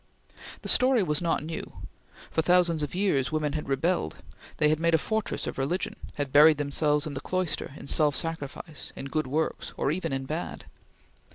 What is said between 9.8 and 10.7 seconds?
even in bad.